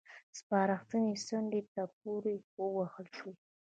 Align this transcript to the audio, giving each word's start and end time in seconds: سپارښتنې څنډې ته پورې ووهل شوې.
سپارښتنې 0.37 1.13
څنډې 1.27 1.61
ته 1.73 1.83
پورې 1.99 2.35
ووهل 2.59 3.07
شوې. 3.17 3.33